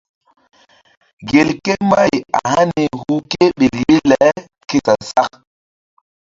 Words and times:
Gelke 1.29 1.73
mbay 1.87 2.13
a 2.37 2.39
hani 2.53 2.83
hu 3.01 3.13
ke 3.31 3.43
ɓel 3.57 3.75
ye 3.89 3.95
le 4.09 4.19
ke 4.69 4.77
sa-sak. 4.85 5.31